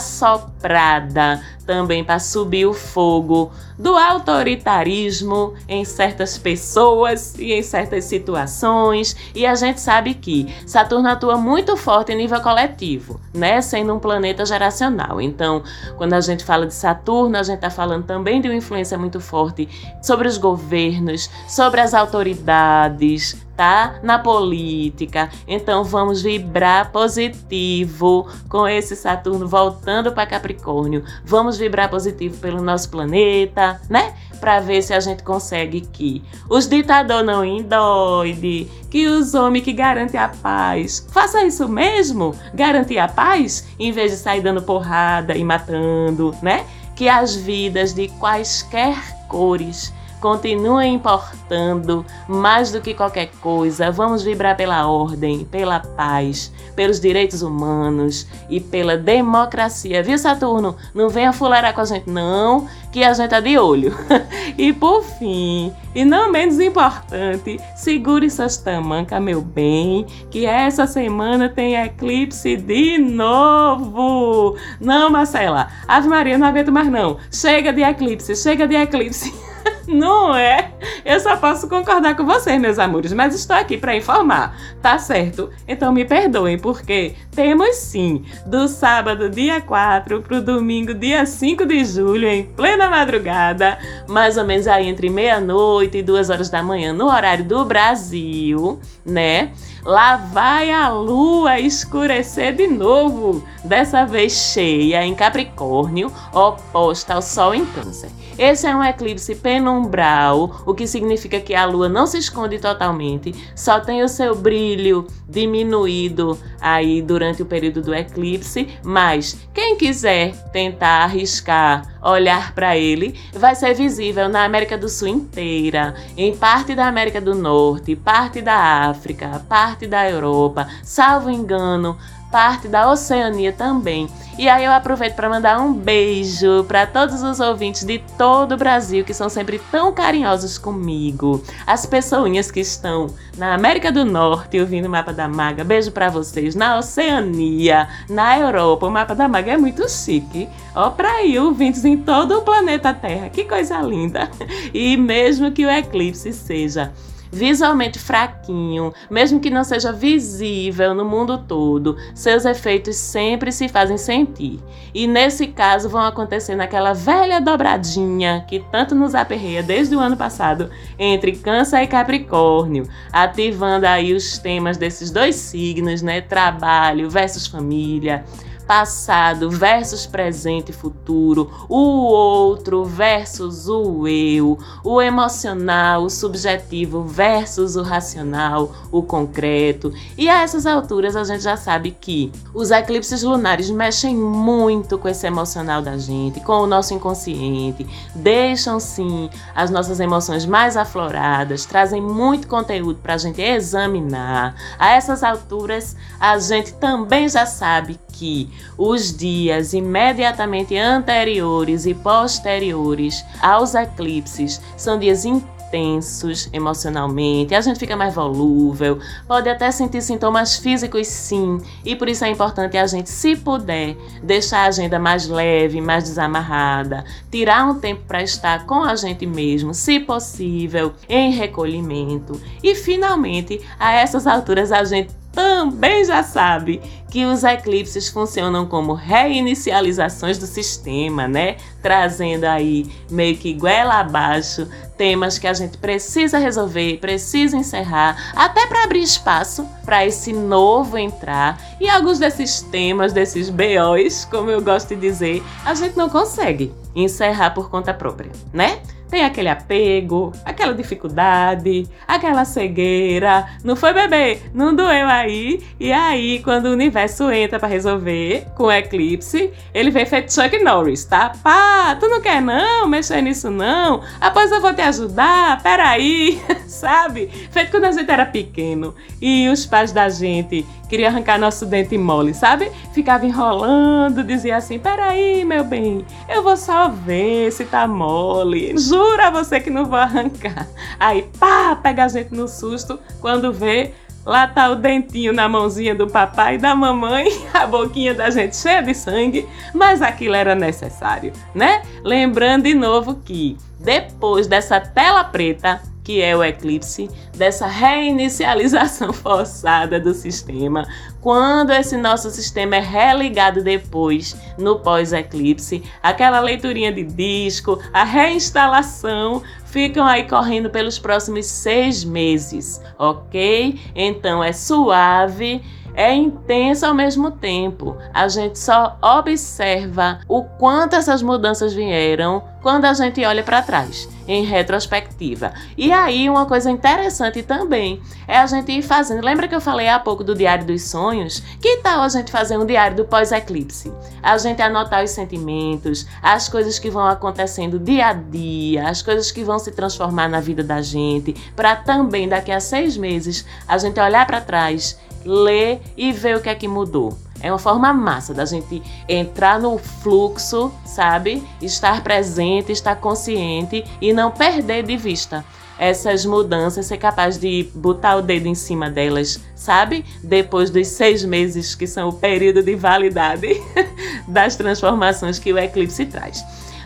também 1.66 2.04
para 2.04 2.18
subir 2.18 2.66
o 2.66 2.74
fogo 2.74 3.50
do 3.78 3.96
autoritarismo 3.96 5.54
em 5.68 5.84
certas 5.84 6.36
pessoas 6.36 7.34
e 7.38 7.52
em 7.52 7.62
certas 7.62 8.04
situações. 8.04 9.16
E 9.34 9.46
a 9.46 9.54
gente 9.54 9.80
sabe 9.80 10.14
que 10.14 10.52
Saturno 10.66 11.08
atua 11.08 11.36
muito 11.36 11.76
forte 11.76 12.12
em 12.12 12.16
nível 12.16 12.40
coletivo, 12.40 13.20
né? 13.34 13.60
Sendo 13.60 13.94
um 13.94 13.98
planeta 13.98 14.44
geracional. 14.44 15.20
Então, 15.20 15.62
quando 15.96 16.12
a 16.14 16.20
gente 16.20 16.44
fala 16.44 16.66
de 16.66 16.74
Saturno, 16.74 17.36
a 17.36 17.42
gente 17.42 17.56
está 17.56 17.70
falando 17.70 18.04
também 18.04 18.40
de 18.40 18.48
uma 18.48 18.56
influência 18.56 18.98
muito 18.98 19.20
forte 19.20 19.68
sobre 20.02 20.28
os 20.28 20.38
governos, 20.38 21.30
sobre 21.48 21.80
as 21.80 21.94
autoridades, 21.94 23.36
tá? 23.56 24.00
Na 24.02 24.18
política. 24.18 25.30
Então 25.46 25.84
vamos 25.84 26.22
vibrar 26.22 26.90
positivo 26.90 28.28
com 28.48 28.66
esse 28.66 28.96
Saturno 28.96 29.46
voltando 29.46 30.12
para 30.12 30.26
Capricórnio. 30.26 31.04
Vamos 31.24 31.58
vibrar 31.58 31.90
positivo 31.90 32.36
pelo 32.38 32.62
nosso 32.62 32.90
planeta, 32.90 33.80
né? 33.88 34.14
Para 34.40 34.58
ver 34.58 34.82
se 34.82 34.92
a 34.92 35.00
gente 35.00 35.22
consegue 35.22 35.82
que 35.82 36.22
os 36.50 36.66
ditadores 36.66 37.24
não 37.24 37.44
endoide, 37.44 38.68
que 38.90 39.06
os 39.06 39.34
homens 39.34 39.64
que 39.64 39.72
garantem 39.72 40.18
a 40.18 40.28
paz. 40.28 41.06
Faça 41.12 41.44
isso 41.44 41.68
mesmo, 41.68 42.34
garantir 42.52 42.98
a 42.98 43.06
paz, 43.06 43.68
em 43.78 43.92
vez 43.92 44.10
de 44.10 44.16
sair 44.18 44.40
dando 44.40 44.62
porrada 44.62 45.36
e 45.36 45.44
matando, 45.44 46.34
né? 46.42 46.66
Que 46.96 47.08
as 47.08 47.36
vidas 47.36 47.94
de 47.94 48.08
quaisquer 48.08 48.96
cores 49.28 49.92
continuem 50.22 50.94
importando 50.94 52.06
mais 52.28 52.70
do 52.70 52.80
que 52.80 52.94
qualquer 52.94 53.26
coisa. 53.40 53.90
Vamos 53.90 54.22
vibrar 54.22 54.56
pela 54.56 54.86
ordem, 54.86 55.44
pela 55.44 55.80
paz, 55.80 56.52
pelos 56.76 57.00
direitos 57.00 57.42
humanos 57.42 58.28
e 58.48 58.60
pela 58.60 58.96
democracia. 58.96 60.00
Viu, 60.00 60.16
Saturno? 60.16 60.76
Não 60.94 61.08
venha 61.08 61.32
fuleirar 61.32 61.74
com 61.74 61.80
a 61.80 61.84
gente, 61.84 62.08
não, 62.08 62.68
que 62.92 63.02
a 63.02 63.12
gente 63.12 63.30
tá 63.30 63.40
de 63.40 63.58
olho. 63.58 63.92
e 64.56 64.72
por 64.72 65.02
fim, 65.02 65.72
e 65.92 66.04
não 66.04 66.30
menos 66.30 66.60
importante, 66.60 67.58
segure 67.74 68.30
suas 68.30 68.56
tamancas, 68.56 69.20
meu 69.20 69.42
bem, 69.42 70.06
que 70.30 70.46
essa 70.46 70.86
semana 70.86 71.48
tem 71.48 71.74
eclipse 71.74 72.56
de 72.56 72.96
novo. 72.96 74.56
Não, 74.80 75.10
Marcela, 75.10 75.68
Ave 75.88 76.06
Maria, 76.08 76.38
não 76.38 76.46
aguento 76.46 76.70
mais 76.70 76.88
não. 76.88 77.16
Chega 77.28 77.72
de 77.72 77.82
eclipse, 77.82 78.36
chega 78.36 78.68
de 78.68 78.76
eclipse. 78.76 79.34
Não 79.88 80.34
é? 80.34 80.72
Eu 81.04 81.18
só 81.20 81.36
posso 81.36 81.68
concordar 81.68 82.16
com 82.16 82.24
vocês, 82.24 82.60
meus 82.60 82.78
amores, 82.78 83.12
mas 83.12 83.34
estou 83.34 83.56
aqui 83.56 83.76
para 83.76 83.96
informar, 83.96 84.56
tá 84.80 84.98
certo? 84.98 85.50
Então 85.66 85.92
me 85.92 86.04
perdoem, 86.04 86.58
porque 86.58 87.14
temos 87.34 87.76
sim, 87.76 88.24
do 88.46 88.68
sábado, 88.68 89.28
dia 89.28 89.60
4, 89.60 90.22
para 90.22 90.38
o 90.38 90.42
domingo, 90.42 90.94
dia 90.94 91.26
5 91.26 91.66
de 91.66 91.84
julho, 91.84 92.28
em 92.28 92.44
plena 92.44 92.88
madrugada, 92.88 93.78
mais 94.08 94.36
ou 94.36 94.44
menos 94.44 94.66
aí 94.66 94.88
entre 94.88 95.10
meia-noite 95.10 95.98
e 95.98 96.02
duas 96.02 96.30
horas 96.30 96.48
da 96.48 96.62
manhã, 96.62 96.92
no 96.92 97.06
horário 97.06 97.44
do 97.44 97.64
Brasil, 97.64 98.78
né? 99.04 99.52
Lá 99.84 100.16
vai 100.16 100.70
a 100.70 100.88
lua 100.90 101.58
escurecer 101.58 102.54
de 102.54 102.68
novo, 102.68 103.42
dessa 103.64 104.06
vez 104.06 104.32
cheia 104.32 105.04
em 105.04 105.12
Capricórnio, 105.12 106.12
oposta 106.32 107.14
ao 107.14 107.22
Sol 107.22 107.52
em 107.52 107.66
Câncer. 107.66 108.08
Esse 108.38 108.66
é 108.68 108.76
um 108.76 108.82
eclipse 108.82 109.34
penumbral, 109.34 110.62
o 110.64 110.72
que 110.72 110.86
significa 110.86 111.40
que 111.40 111.52
a 111.52 111.64
lua 111.64 111.88
não 111.88 112.06
se 112.06 112.16
esconde 112.16 112.60
totalmente, 112.60 113.34
só 113.56 113.80
tem 113.80 114.04
o 114.04 114.08
seu 114.08 114.36
brilho 114.36 115.04
diminuído 115.28 116.38
aí 116.62 117.02
durante 117.02 117.42
o 117.42 117.46
período 117.46 117.82
do 117.82 117.94
eclipse, 117.94 118.68
mas 118.84 119.36
quem 119.52 119.76
quiser 119.76 120.32
tentar 120.52 121.02
arriscar 121.02 121.92
olhar 122.02 122.52
para 122.52 122.76
ele, 122.76 123.18
vai 123.32 123.54
ser 123.54 123.74
visível 123.74 124.28
na 124.28 124.44
América 124.44 124.76
do 124.76 124.88
Sul 124.88 125.08
inteira, 125.08 125.94
em 126.16 126.34
parte 126.34 126.74
da 126.74 126.86
América 126.86 127.20
do 127.20 127.34
Norte, 127.34 127.94
parte 127.94 128.40
da 128.40 128.88
África, 128.88 129.44
parte 129.48 129.86
da 129.86 130.08
Europa, 130.10 130.68
salvo 130.82 131.30
engano, 131.30 131.96
parte 132.32 132.66
da 132.66 132.90
Oceania 132.90 133.52
também. 133.52 134.08
E 134.38 134.48
aí 134.48 134.64
eu 134.64 134.72
aproveito 134.72 135.14
para 135.14 135.28
mandar 135.28 135.60
um 135.60 135.74
beijo 135.74 136.64
para 136.64 136.86
todos 136.86 137.22
os 137.22 137.38
ouvintes 137.38 137.84
de 137.84 137.98
todo 138.16 138.52
o 138.52 138.56
Brasil 138.56 139.04
que 139.04 139.12
são 139.12 139.28
sempre 139.28 139.60
tão 139.70 139.92
carinhosos 139.92 140.56
comigo. 140.56 141.42
As 141.66 141.84
pessoinhas 141.84 142.50
que 142.50 142.60
estão 142.60 143.08
na 143.36 143.52
América 143.52 143.92
do 143.92 144.06
Norte 144.06 144.58
ouvindo 144.58 144.86
o 144.86 144.90
Mapa 144.90 145.12
da 145.12 145.28
Maga, 145.28 145.62
beijo 145.62 145.92
para 145.92 146.08
vocês. 146.08 146.54
Na 146.54 146.78
Oceania, 146.78 147.86
na 148.08 148.38
Europa, 148.38 148.86
o 148.86 148.90
Mapa 148.90 149.14
da 149.14 149.28
Maga 149.28 149.52
é 149.52 149.56
muito 149.58 149.86
chique. 149.90 150.48
Ó, 150.74 150.88
para 150.88 151.10
aí, 151.10 151.38
ouvintes 151.38 151.84
em 151.84 151.98
todo 151.98 152.38
o 152.38 152.42
planeta 152.42 152.94
Terra, 152.94 153.28
que 153.28 153.44
coisa 153.44 153.82
linda. 153.82 154.30
E 154.72 154.96
mesmo 154.96 155.50
que 155.50 155.66
o 155.66 155.70
eclipse 155.70 156.32
seja 156.32 156.92
visualmente 157.32 157.98
fraquinho, 157.98 158.92
mesmo 159.10 159.40
que 159.40 159.48
não 159.48 159.64
seja 159.64 159.90
visível 159.90 160.94
no 160.94 161.04
mundo 161.04 161.38
todo, 161.38 161.96
seus 162.14 162.44
efeitos 162.44 162.96
sempre 162.96 163.50
se 163.50 163.68
fazem 163.68 163.96
sentir. 163.96 164.60
E 164.94 165.06
nesse 165.06 165.46
caso 165.46 165.88
vão 165.88 166.02
acontecer 166.02 166.54
naquela 166.54 166.92
velha 166.92 167.40
dobradinha 167.40 168.44
que 168.46 168.60
tanto 168.70 168.94
nos 168.94 169.14
aperreia 169.14 169.62
desde 169.62 169.96
o 169.96 170.00
ano 170.00 170.16
passado 170.16 170.70
entre 170.98 171.32
Câncer 171.32 171.82
e 171.82 171.86
Capricórnio, 171.86 172.86
ativando 173.10 173.86
aí 173.86 174.12
os 174.12 174.36
temas 174.36 174.76
desses 174.76 175.10
dois 175.10 175.36
signos, 175.36 176.02
né? 176.02 176.20
Trabalho 176.20 177.08
versus 177.08 177.46
família 177.46 178.24
passado 178.62 179.50
versus 179.50 180.06
presente 180.06 180.70
e 180.70 180.72
futuro, 180.72 181.50
o 181.68 181.76
outro 181.76 182.84
versus 182.84 183.68
o 183.68 184.06
eu, 184.06 184.58
o 184.84 185.00
emocional, 185.00 186.04
o 186.04 186.10
subjetivo 186.10 187.02
versus 187.02 187.76
o 187.76 187.82
racional, 187.82 188.72
o 188.90 189.02
concreto. 189.02 189.92
E 190.16 190.28
a 190.28 190.42
essas 190.42 190.66
alturas 190.66 191.16
a 191.16 191.24
gente 191.24 191.42
já 191.42 191.56
sabe 191.56 191.90
que 191.90 192.32
os 192.54 192.70
eclipses 192.70 193.22
lunares 193.22 193.68
mexem 193.70 194.16
muito 194.16 194.98
com 194.98 195.08
esse 195.08 195.26
emocional 195.26 195.82
da 195.82 195.98
gente, 195.98 196.40
com 196.40 196.54
o 196.54 196.66
nosso 196.66 196.94
inconsciente, 196.94 197.86
deixam 198.14 198.78
sim 198.78 199.28
as 199.54 199.70
nossas 199.70 200.00
emoções 200.00 200.46
mais 200.46 200.76
afloradas, 200.76 201.66
trazem 201.66 202.00
muito 202.00 202.46
conteúdo 202.46 202.98
para 203.02 203.14
a 203.14 203.18
gente 203.18 203.40
examinar. 203.40 204.54
A 204.78 204.90
essas 204.90 205.22
alturas 205.22 205.96
a 206.20 206.38
gente 206.38 206.74
também 206.74 207.28
já 207.28 207.46
sabe 207.46 207.98
que 208.12 208.51
os 208.76 209.16
dias 209.16 209.72
imediatamente 209.72 210.76
anteriores 210.76 211.86
e 211.86 211.94
posteriores 211.94 213.24
aos 213.40 213.74
eclipses 213.74 214.60
são 214.76 214.98
dias 214.98 215.24
intensos 215.24 216.50
emocionalmente, 216.52 217.54
a 217.54 217.60
gente 217.62 217.78
fica 217.78 217.96
mais 217.96 218.14
volúvel, 218.14 218.98
pode 219.26 219.48
até 219.48 219.70
sentir 219.70 220.02
sintomas 220.02 220.56
físicos 220.56 221.06
sim, 221.06 221.58
e 221.82 221.96
por 221.96 222.10
isso 222.10 222.24
é 222.24 222.28
importante 222.28 222.76
a 222.76 222.86
gente, 222.86 223.08
se 223.08 223.34
puder, 223.34 223.96
deixar 224.22 224.64
a 224.64 224.66
agenda 224.66 224.98
mais 224.98 225.26
leve, 225.26 225.80
mais 225.80 226.04
desamarrada, 226.04 227.04
tirar 227.30 227.64
um 227.64 227.80
tempo 227.80 228.02
para 228.06 228.22
estar 228.22 228.66
com 228.66 228.82
a 228.82 228.94
gente 228.94 229.24
mesmo, 229.24 229.72
se 229.72 229.98
possível, 229.98 230.92
em 231.08 231.32
recolhimento. 231.32 232.38
E 232.62 232.74
finalmente, 232.74 233.60
a 233.78 233.94
essas 233.94 234.26
alturas 234.26 234.70
a 234.70 234.84
gente 234.84 235.22
também 235.32 236.04
já 236.04 236.22
sabe 236.22 236.82
que 237.12 237.26
os 237.26 237.44
eclipses 237.44 238.08
funcionam 238.08 238.64
como 238.64 238.94
reinicializações 238.94 240.38
do 240.38 240.46
sistema, 240.46 241.28
né? 241.28 241.58
Trazendo 241.82 242.44
aí 242.44 242.90
meio 243.10 243.36
que 243.36 243.52
goela 243.52 244.00
abaixo 244.00 244.66
temas 244.96 245.38
que 245.38 245.46
a 245.46 245.52
gente 245.52 245.76
precisa 245.76 246.38
resolver, 246.38 246.96
precisa 247.02 247.54
encerrar, 247.54 248.32
até 248.34 248.66
para 248.66 248.84
abrir 248.84 249.02
espaço 249.02 249.68
para 249.84 250.06
esse 250.06 250.32
novo 250.32 250.96
entrar. 250.96 251.60
E 251.78 251.86
alguns 251.86 252.18
desses 252.18 252.62
temas, 252.62 253.12
desses 253.12 253.50
BOs, 253.50 254.24
como 254.30 254.48
eu 254.48 254.62
gosto 254.62 254.94
de 254.94 255.00
dizer, 255.02 255.42
a 255.66 255.74
gente 255.74 255.94
não 255.98 256.08
consegue 256.08 256.72
encerrar 256.94 257.50
por 257.50 257.68
conta 257.68 257.92
própria, 257.92 258.32
né? 258.54 258.80
Tem 259.12 259.26
aquele 259.26 259.50
apego, 259.50 260.32
aquela 260.42 260.72
dificuldade, 260.72 261.86
aquela 262.08 262.46
cegueira. 262.46 263.46
Não 263.62 263.76
foi 263.76 263.92
bebê, 263.92 264.38
não 264.54 264.74
doeu 264.74 265.06
aí. 265.06 265.62
E 265.78 265.92
aí, 265.92 266.38
quando 266.42 266.64
o 266.64 266.72
universo 266.72 267.30
entra 267.30 267.58
para 267.58 267.68
resolver 267.68 268.46
com 268.54 268.64
o 268.64 268.72
eclipse, 268.72 269.52
ele 269.74 269.90
vem 269.90 270.06
feito 270.06 270.32
Chuck 270.32 270.58
Norris, 270.64 271.04
tá? 271.04 271.30
Pá, 271.42 271.94
tu 272.00 272.08
não 272.08 272.22
quer 272.22 272.40
não 272.40 272.88
mexer 272.88 273.20
nisso 273.20 273.50
não? 273.50 274.02
Após 274.18 274.50
eu 274.50 274.62
vou 274.62 274.72
te 274.72 274.80
ajudar, 274.80 275.62
peraí, 275.62 276.40
sabe? 276.66 277.28
Feito 277.50 277.70
quando 277.70 277.84
a 277.84 277.92
gente 277.92 278.10
era 278.10 278.24
pequeno 278.24 278.94
e 279.20 279.46
os 279.50 279.66
pais 279.66 279.92
da 279.92 280.08
gente 280.08 280.64
queriam 280.92 281.08
arrancar 281.08 281.38
nosso 281.38 281.64
dente 281.64 281.96
mole, 281.96 282.34
sabe? 282.34 282.70
Ficava 282.92 283.24
enrolando, 283.24 284.22
dizia 284.22 284.58
assim: 284.58 284.78
peraí, 284.78 285.42
meu 285.42 285.64
bem, 285.64 286.04
eu 286.28 286.42
vou 286.42 286.54
só 286.54 286.90
ver 286.90 287.50
se 287.50 287.64
tá 287.64 287.88
mole. 287.88 288.76
Jura 288.76 289.30
você 289.30 289.58
que 289.58 289.70
não 289.70 289.86
vou 289.86 289.98
arrancar. 289.98 290.68
Aí, 291.00 291.22
pá, 291.40 291.74
pega 291.82 292.04
a 292.04 292.08
gente 292.08 292.34
no 292.34 292.46
susto 292.46 293.00
quando 293.22 293.50
vê 293.50 293.94
Lá 294.24 294.46
tá 294.46 294.70
o 294.70 294.76
dentinho 294.76 295.32
na 295.32 295.48
mãozinha 295.48 295.96
do 295.96 296.06
papai 296.06 296.54
e 296.54 296.58
da 296.58 296.76
mamãe, 296.76 297.26
a 297.52 297.66
boquinha 297.66 298.14
da 298.14 298.30
gente 298.30 298.56
cheia 298.56 298.80
de 298.80 298.94
sangue, 298.94 299.48
mas 299.74 300.00
aquilo 300.00 300.36
era 300.36 300.54
necessário, 300.54 301.32
né? 301.52 301.82
Lembrando 302.04 302.62
de 302.62 302.74
novo 302.74 303.16
que 303.16 303.56
depois 303.80 304.46
dessa 304.46 304.78
tela 304.78 305.24
preta, 305.24 305.82
que 306.02 306.20
é 306.20 306.36
o 306.36 306.42
eclipse, 306.42 307.08
dessa 307.36 307.66
reinicialização 307.66 309.12
forçada 309.14 310.00
do 310.00 310.12
sistema, 310.12 310.86
quando 311.20 311.70
esse 311.70 311.96
nosso 311.96 312.30
sistema 312.30 312.76
é 312.76 312.80
religado 312.80 313.62
depois 313.62 314.36
no 314.58 314.80
pós-eclipse, 314.80 315.82
aquela 316.02 316.40
leiturinha 316.40 316.92
de 316.92 317.04
disco, 317.04 317.80
a 317.92 318.04
reinstalação 318.04 319.42
ficam 319.64 320.04
aí 320.04 320.28
correndo 320.28 320.68
pelos 320.68 320.98
próximos 320.98 321.46
seis 321.46 322.04
meses, 322.04 322.80
ok? 322.98 323.80
Então 323.94 324.42
é 324.42 324.52
suave 324.52 325.62
é 325.94 326.14
intensa 326.14 326.88
ao 326.88 326.94
mesmo 326.94 327.30
tempo. 327.30 327.96
A 328.12 328.28
gente 328.28 328.58
só 328.58 328.98
observa 329.02 330.20
o 330.28 330.42
quanto 330.44 330.96
essas 330.96 331.22
mudanças 331.22 331.72
vieram 331.72 332.42
quando 332.62 332.84
a 332.84 332.94
gente 332.94 333.24
olha 333.24 333.42
para 333.42 333.60
trás, 333.60 334.08
em 334.26 334.44
retrospectiva. 334.44 335.52
E 335.76 335.90
aí, 335.90 336.30
uma 336.30 336.46
coisa 336.46 336.70
interessante 336.70 337.42
também 337.42 338.00
é 338.26 338.38
a 338.38 338.46
gente 338.46 338.70
ir 338.70 338.82
fazendo. 338.82 339.24
Lembra 339.24 339.48
que 339.48 339.54
eu 339.54 339.60
falei 339.60 339.88
há 339.88 339.98
pouco 339.98 340.22
do 340.22 340.34
Diário 340.34 340.64
dos 340.64 340.82
Sonhos? 340.82 341.40
Que 341.60 341.78
tal 341.78 342.02
a 342.02 342.08
gente 342.08 342.30
fazer 342.30 342.56
um 342.56 342.64
diário 342.64 342.96
do 342.96 343.04
pós-eclipse? 343.04 343.92
A 344.22 344.38
gente 344.38 344.62
anotar 344.62 345.02
os 345.02 345.10
sentimentos, 345.10 346.06
as 346.22 346.48
coisas 346.48 346.78
que 346.78 346.88
vão 346.88 347.04
acontecendo 347.04 347.80
dia 347.80 348.06
a 348.06 348.12
dia, 348.12 348.88
as 348.88 349.02
coisas 349.02 349.32
que 349.32 349.42
vão 349.42 349.58
se 349.58 349.72
transformar 349.72 350.28
na 350.28 350.40
vida 350.40 350.62
da 350.62 350.80
gente, 350.80 351.34
para 351.56 351.74
também 351.74 352.28
daqui 352.28 352.52
a 352.52 352.60
seis 352.60 352.96
meses 352.96 353.44
a 353.66 353.76
gente 353.76 353.98
olhar 353.98 354.24
para 354.24 354.40
trás 354.40 354.96
ler 355.24 355.80
e 355.96 356.12
ver 356.12 356.36
o 356.36 356.40
que 356.40 356.48
é 356.48 356.54
que 356.54 356.68
mudou. 356.68 357.16
É 357.40 357.50
uma 357.50 357.58
forma 357.58 357.92
massa 357.92 358.32
da 358.32 358.44
gente 358.44 358.82
entrar 359.08 359.60
no 359.60 359.76
fluxo, 359.76 360.72
sabe? 360.84 361.42
Estar 361.60 362.02
presente, 362.02 362.70
estar 362.70 362.96
consciente 362.96 363.84
e 364.00 364.12
não 364.12 364.30
perder 364.30 364.84
de 364.84 364.96
vista 364.96 365.44
essas 365.78 366.24
mudanças, 366.24 366.86
ser 366.86 366.96
capaz 366.96 367.38
de 367.38 367.68
botar 367.74 368.14
o 368.14 368.22
dedo 368.22 368.46
em 368.46 368.54
cima 368.54 368.88
delas, 368.88 369.40
sabe? 369.56 370.04
Depois 370.22 370.70
dos 370.70 370.86
seis 370.86 371.24
meses 371.24 371.74
que 371.74 371.88
são 371.88 372.10
o 372.10 372.12
período 372.12 372.62
de 372.62 372.76
validade 372.76 373.60
das 374.28 374.54
transformações 374.54 375.40
que 375.40 375.52
o 375.52 375.58
eclipse 375.58 376.06
traz. 376.06 376.44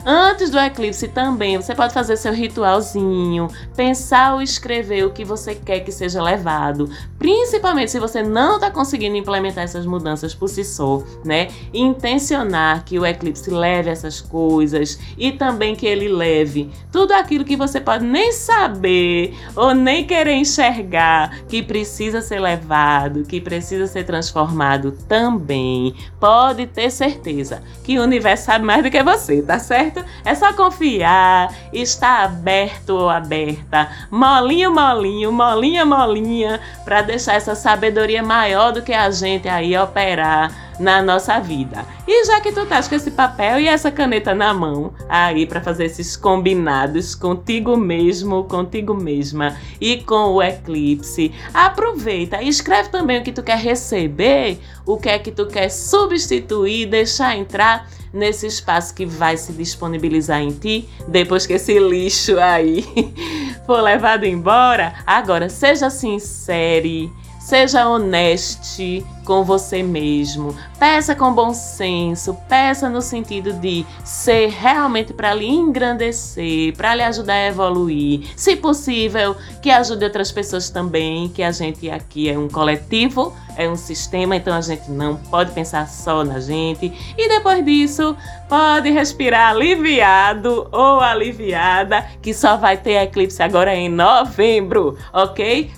Antes 0.09 0.51
do 0.51 0.59
eclipse 0.61 1.09
também, 1.09 1.57
você 1.57 1.75
pode 1.75 1.93
fazer 1.93 2.17
seu 2.17 2.33
ritualzinho, 2.33 3.49
pensar 3.75 4.35
ou 4.35 4.41
escrever 4.41 5.05
o 5.05 5.11
que 5.11 5.25
você 5.25 5.53
quer 5.53 5.81
que 5.81 5.91
seja 5.91 6.23
levado, 6.23 6.89
principalmente 7.19 7.91
se 7.91 7.99
você 7.99 8.23
não 8.23 8.55
está 8.55 8.71
conseguindo 8.71 9.17
implementar 9.17 9.65
essas 9.65 9.85
mudanças 9.85 10.33
por 10.33 10.47
si 10.47 10.63
só, 10.63 11.03
né? 11.25 11.49
Intencionar 11.75 12.85
que 12.85 13.01
o 13.01 13.05
eclipse 13.05 13.51
leve 13.51 13.91
essas 13.91 14.21
coisas 14.21 14.97
e 15.19 15.33
também 15.33 15.75
que 15.75 15.89
ele 15.89 16.07
leve 16.07 16.71
tudo 16.93 17.11
aquilo 17.11 17.45
que 17.45 17.57
você 17.57 17.81
pode 17.81 18.05
nem 18.05 18.31
saber 18.31 19.35
ou 19.57 19.75
nem 19.75 20.07
querer 20.07 20.35
enxergar 20.35 21.41
que 21.49 21.65
precisa 21.65 22.21
ser 22.21 22.39
levado, 22.39 23.25
que 23.25 23.41
precisa 23.41 23.89
ser 23.89 24.05
transformado 24.05 24.93
também. 25.09 25.97
Pode 26.21 26.69
ter 26.69 26.93
certeza 26.93 27.61
que 27.83 27.99
o 27.99 28.05
universo 28.05 28.45
sabe 28.45 28.65
mais 28.65 28.85
do 28.85 28.91
que 28.91 29.03
você, 29.03 29.43
tá 29.43 29.59
certo? 29.59 29.96
Certo? 29.97 30.05
É 30.25 30.35
só 30.35 30.53
confiar, 30.53 31.55
estar 31.73 32.25
aberto 32.25 32.91
ou 32.91 33.09
aberta, 33.09 33.89
molinho, 34.11 34.75
molinho, 34.75 35.33
molinha, 35.33 35.85
molinha, 35.85 36.61
para 36.85 37.03
deixar 37.03 37.35
essa 37.35 37.55
sabedoria 37.55 38.23
maior 38.23 38.73
do 38.73 38.83
que 38.83 38.93
a 38.93 39.11
gente 39.11 39.49
aí 39.49 39.77
operar 39.77 40.67
na 40.79 41.01
nossa 41.03 41.39
vida. 41.41 41.87
E 42.07 42.27
já 42.27 42.39
que 42.41 42.53
tu 42.53 42.61
estás 42.61 42.87
com 42.87 42.95
esse 42.95 43.11
papel 43.11 43.61
e 43.61 43.67
essa 43.69 43.91
caneta 43.91 44.35
na 44.35 44.53
mão, 44.53 44.93
aí 45.09 45.47
para 45.47 45.61
fazer 45.61 45.87
esses 45.87 46.17
combinados 46.17 47.15
contigo 47.15 47.77
mesmo, 47.79 48.45
contigo 48.45 48.93
mesma 48.95 49.57
e 49.81 50.03
com 50.03 50.35
o 50.35 50.43
eclipse, 50.43 51.33
aproveita 51.55 52.43
e 52.43 52.49
escreve 52.49 52.91
também 52.91 53.21
o 53.21 53.25
que 53.25 53.33
tu 53.33 53.43
quer 53.43 53.59
receber, 53.59 54.61
o 54.85 54.99
que 54.99 55.09
é 55.09 55.19
que 55.19 55.31
tu 55.31 55.47
quer 55.47 55.71
substituir, 55.71 56.87
deixar 56.87 57.37
entrar 57.37 57.89
nesse 58.17 58.47
espaço 58.47 58.95
que 58.95 59.07
vai 59.07 59.37
se 59.37 59.53
disponibilizar 59.53 60.41
em 60.41 60.51
ti 60.51 60.89
depois 61.07 61.47
que 61.47 61.53
esse 61.53 61.79
lixo 61.79 62.39
aí 62.39 62.85
for 63.67 63.81
levado 63.81 64.25
embora. 64.25 64.95
Agora, 65.07 65.49
seja 65.49 65.91
sincere 65.91 67.13
Seja 67.47 67.87
honeste 67.87 69.07
com 69.27 69.45
você 69.45 69.83
mesmo. 69.83 70.57
Peça 70.79 71.15
com 71.15 71.35
bom 71.35 71.53
senso, 71.53 72.35
peça 72.49 72.89
no 72.89 73.03
sentido 73.03 73.53
de 73.55 73.85
ser 74.05 74.49
realmente 74.49 75.13
para 75.13 75.35
lhe 75.35 75.47
engrandecer, 75.47 76.75
para 76.77 76.95
lhe 76.95 77.03
ajudar 77.03 77.35
a 77.35 77.47
evoluir. 77.49 78.33
Se 78.37 78.57
possível, 78.57 79.37
que 79.61 79.71
ajude 79.71 80.05
outras 80.05 80.31
pessoas 80.31 80.71
também, 80.71 81.29
que 81.29 81.43
a 81.43 81.51
gente 81.51 81.91
aqui 81.91 82.31
é 82.31 82.39
um 82.39 82.49
coletivo, 82.49 83.35
é 83.57 83.69
um 83.69 83.77
sistema, 83.77 84.37
então 84.37 84.55
a 84.55 84.61
gente 84.61 84.91
não 84.91 85.17
pode 85.17 85.51
pensar 85.53 85.89
só 85.89 86.23
na 86.23 86.39
gente. 86.39 86.93
E 87.19 87.29
depois 87.29 87.65
disso, 87.65 88.17
pode 88.49 88.91
respirar 88.91 89.51
aliviado 89.51 90.69
ou 90.71 91.01
aliviada, 91.01 92.07
que 92.23 92.33
só 92.33 92.57
vai 92.57 92.77
ter 92.77 93.03
eclipse 93.03 93.43
agora 93.43 93.75
em 93.75 93.89
novembro, 93.89 94.97
ok? 95.13 95.71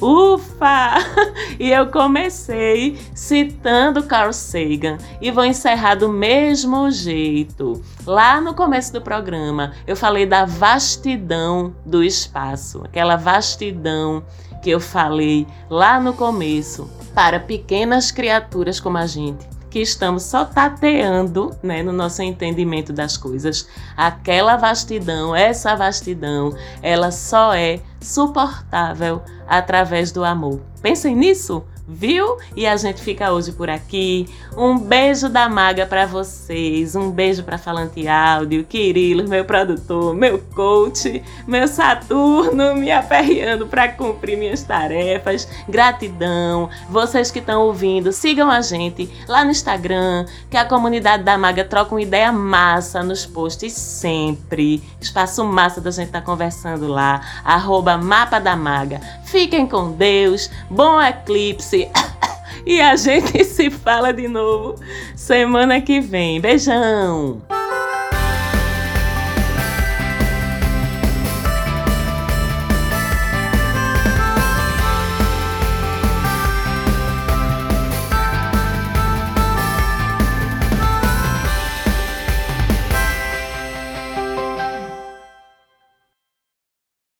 Ufa! 0.00 0.96
E 1.58 1.70
eu 1.70 1.86
comecei 1.86 2.98
citando 3.14 4.02
Carl 4.02 4.32
Sagan 4.32 4.98
e 5.22 5.30
vou 5.30 5.44
encerrar 5.44 5.94
do 5.94 6.08
mesmo 6.08 6.90
jeito. 6.90 7.82
Lá 8.04 8.40
no 8.40 8.52
começo 8.52 8.92
do 8.92 9.00
programa, 9.00 9.72
eu 9.86 9.96
falei 9.96 10.26
da 10.26 10.44
vastidão 10.44 11.74
do 11.84 12.04
espaço, 12.04 12.82
aquela 12.84 13.16
vastidão 13.16 14.22
que 14.62 14.68
eu 14.68 14.80
falei 14.80 15.46
lá 15.70 15.98
no 15.98 16.12
começo 16.12 16.90
para 17.14 17.40
pequenas 17.40 18.10
criaturas 18.10 18.78
como 18.78 18.98
a 18.98 19.06
gente 19.06 19.55
que 19.76 19.82
estamos 19.82 20.22
só 20.22 20.46
tateando 20.46 21.54
né, 21.62 21.82
no 21.82 21.92
nosso 21.92 22.22
entendimento 22.22 22.94
das 22.94 23.18
coisas. 23.18 23.68
Aquela 23.94 24.56
vastidão, 24.56 25.36
essa 25.36 25.76
vastidão, 25.76 26.56
ela 26.82 27.10
só 27.10 27.52
é 27.52 27.80
suportável 28.00 29.20
através 29.46 30.10
do 30.12 30.24
amor. 30.24 30.62
Pensem 30.80 31.14
nisso? 31.14 31.62
Viu? 31.88 32.36
E 32.54 32.66
a 32.66 32.76
gente 32.76 33.00
fica 33.00 33.32
hoje 33.32 33.52
por 33.52 33.70
aqui. 33.70 34.28
Um 34.56 34.78
beijo 34.78 35.28
da 35.28 35.48
Maga 35.48 35.86
para 35.86 36.06
vocês, 36.06 36.96
um 36.96 37.10
beijo 37.10 37.42
para 37.42 37.58
Falante 37.58 38.08
Áudio, 38.08 38.64
Quirilo, 38.64 39.28
meu 39.28 39.44
produtor, 39.44 40.14
meu 40.14 40.38
coach, 40.54 41.22
meu 41.46 41.68
Saturno 41.68 42.74
me 42.74 42.90
aperreando 42.90 43.66
para 43.66 43.88
cumprir 43.88 44.36
minhas 44.36 44.62
tarefas. 44.62 45.48
Gratidão. 45.68 46.68
Vocês 46.88 47.30
que 47.30 47.38
estão 47.38 47.62
ouvindo, 47.62 48.12
sigam 48.12 48.50
a 48.50 48.60
gente 48.60 49.10
lá 49.28 49.44
no 49.44 49.50
Instagram, 49.50 50.24
que 50.50 50.56
a 50.56 50.64
comunidade 50.64 51.22
da 51.22 51.38
Maga 51.38 51.64
troca 51.64 51.94
uma 51.94 52.02
ideia 52.02 52.32
massa 52.32 53.02
nos 53.02 53.26
posts 53.26 53.72
sempre. 53.72 54.82
Espaço 55.00 55.44
massa 55.44 55.80
da 55.80 55.90
gente 55.90 56.06
estar 56.06 56.20
tá 56.20 56.26
conversando 56.26 56.88
lá. 56.88 57.20
Arroba 57.44 57.96
Mapa 57.96 58.38
da 58.38 58.56
Maga. 58.56 59.00
Fiquem 59.36 59.66
com 59.66 59.92
Deus. 59.92 60.50
Bom 60.70 60.98
eclipse 60.98 61.90
e 62.64 62.80
a 62.80 62.96
gente 62.96 63.44
se 63.44 63.68
fala 63.68 64.10
de 64.10 64.26
novo 64.26 64.76
semana 65.14 65.78
que 65.78 66.00
vem. 66.00 66.40
Beijão! 66.40 67.42